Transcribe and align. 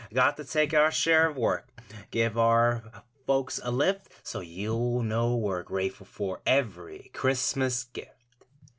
Got 0.11 0.35
to 0.37 0.43
take 0.43 0.73
our 0.73 0.89
share 0.89 1.29
of 1.29 1.37
work, 1.37 1.67
Give 2.09 2.35
our 2.35 3.03
folks 3.27 3.59
a 3.63 3.69
lift. 3.69 4.11
So 4.25 4.39
you'll 4.39 5.03
know 5.03 5.35
we're 5.35 5.61
grateful 5.61 6.07
for 6.07 6.41
Every 6.43 7.11
Christmas 7.13 7.83
gift. 7.83 8.47